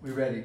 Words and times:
We 0.00 0.10
ready? 0.10 0.44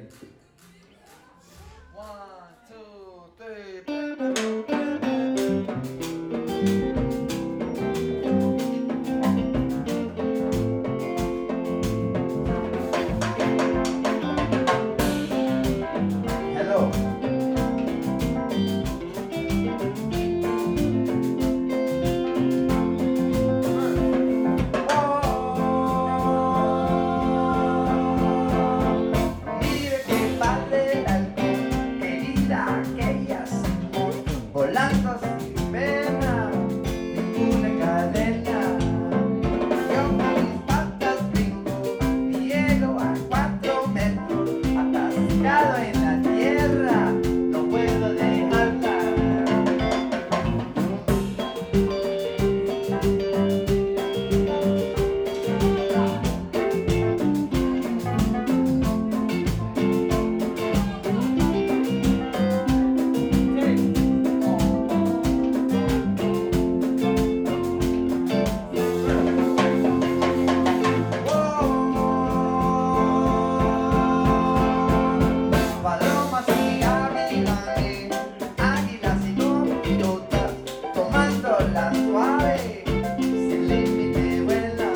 vuela 81.68 81.92
suave, 81.92 82.84
sin 83.18 83.68
límite 83.68 84.42
vuela. 84.42 84.90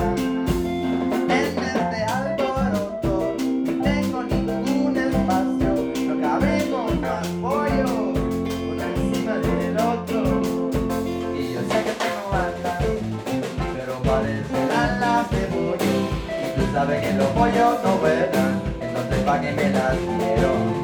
En 1.13 1.31
este 1.31 2.05
alboroto 2.05 3.35
no 3.39 3.83
tengo 3.83 4.23
ningún 4.23 4.97
espacio, 4.97 5.71
no 6.09 6.21
cabemos 6.21 7.01
más 7.01 7.27
pollo, 7.41 8.13
uno 8.71 8.83
encima 8.83 9.35
del 9.39 9.77
otro. 9.77 10.71
Y 11.39 11.53
yo 11.53 11.61
sé 11.61 11.79
que 11.85 11.95
tengo 12.05 12.33
alas, 12.33 12.83
pero 13.77 13.95
parecen 14.03 14.71
alas 14.71 15.31
de 15.31 15.39
pollo. 15.53 15.93
Y 16.29 16.61
tú 16.61 16.73
sabes 16.73 17.07
que 17.07 17.13
los 17.15 17.29
pollos 17.29 17.83
no 17.85 17.99
vuelan, 17.99 18.63
entonces 18.81 19.19
pa' 19.25 19.41
que 19.41 19.53
me 19.53 19.71
las 19.71 19.97
quiero. 19.97 20.82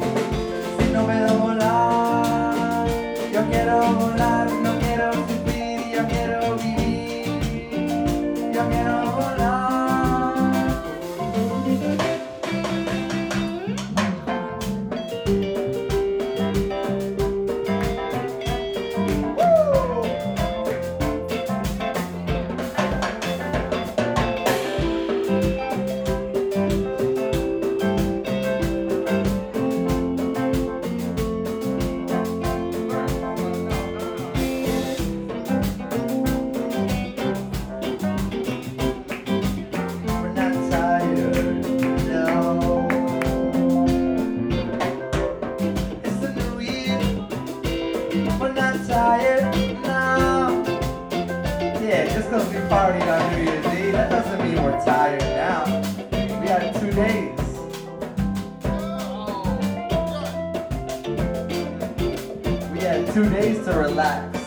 two 63.19 63.29
days 63.31 63.65
to 63.65 63.73
relax. 63.73 64.38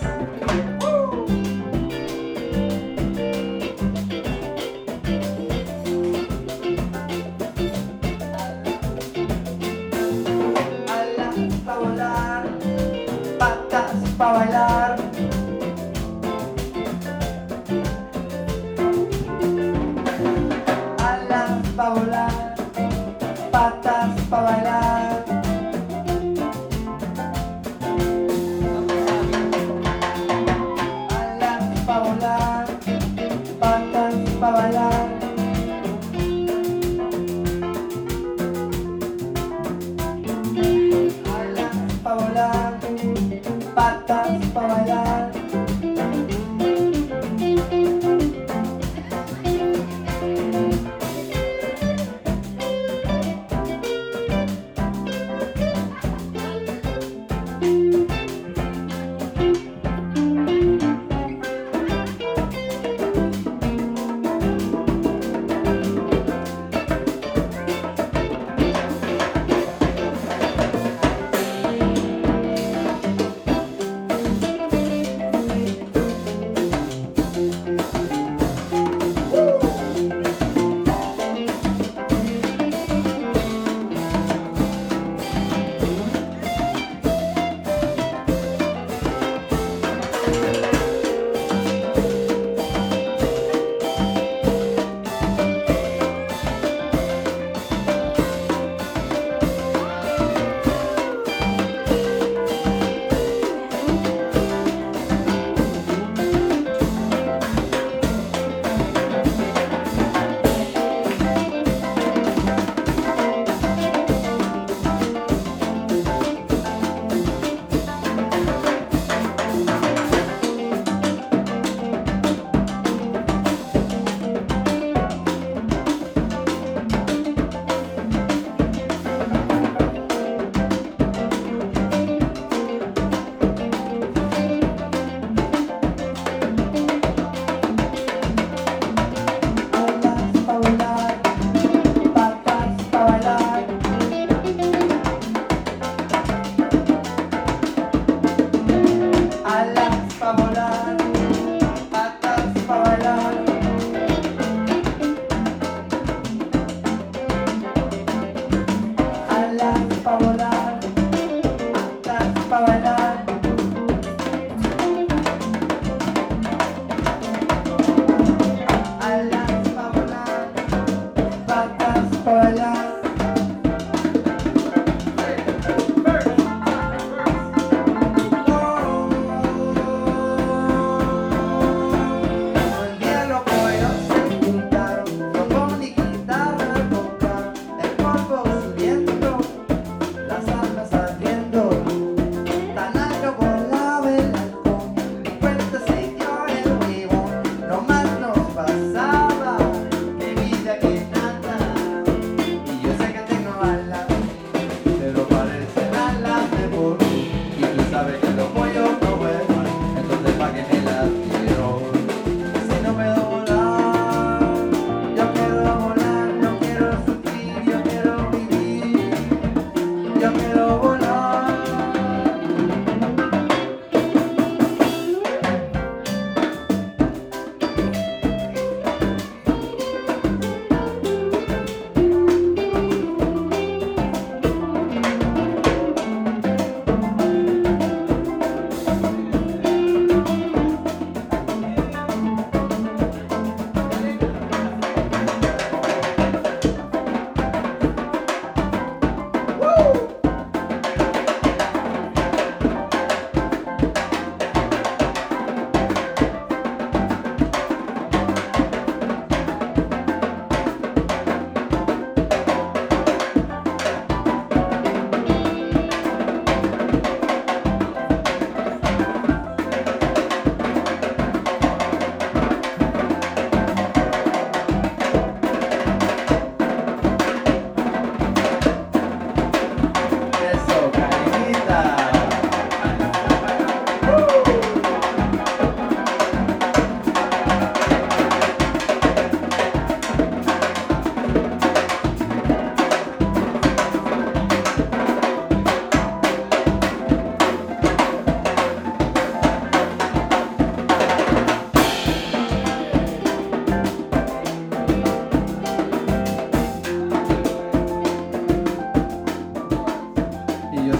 Para 44.50 44.76
allá. 44.76 45.11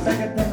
second 0.04 0.51